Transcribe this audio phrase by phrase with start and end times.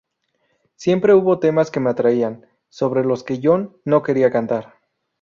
[0.77, 4.79] Siempre hubo temas que me atraían sobre los que Jon no quería cantar.